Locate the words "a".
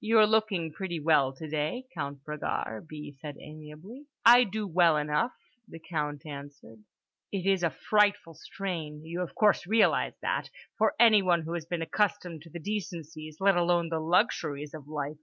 7.62-7.70